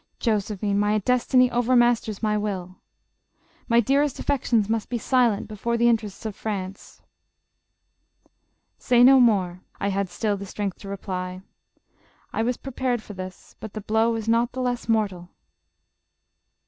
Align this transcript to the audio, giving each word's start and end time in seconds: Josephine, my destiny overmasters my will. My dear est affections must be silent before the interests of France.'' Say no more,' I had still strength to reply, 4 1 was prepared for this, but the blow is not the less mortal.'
Josephine, 0.19 0.79
my 0.79 0.97
destiny 0.97 1.51
overmasters 1.51 2.23
my 2.23 2.35
will. 2.35 2.81
My 3.67 3.79
dear 3.79 4.01
est 4.01 4.17
affections 4.19 4.67
must 4.67 4.89
be 4.89 4.97
silent 4.97 5.47
before 5.47 5.77
the 5.77 5.87
interests 5.87 6.25
of 6.25 6.35
France.'' 6.35 7.03
Say 8.79 9.03
no 9.03 9.19
more,' 9.19 9.61
I 9.79 9.89
had 9.89 10.09
still 10.09 10.43
strength 10.43 10.79
to 10.79 10.89
reply, 10.89 11.43
4 12.31 12.39
1 12.39 12.45
was 12.47 12.57
prepared 12.57 13.03
for 13.03 13.13
this, 13.13 13.55
but 13.59 13.73
the 13.73 13.81
blow 13.81 14.15
is 14.15 14.27
not 14.27 14.53
the 14.53 14.61
less 14.61 14.89
mortal.' 14.89 15.29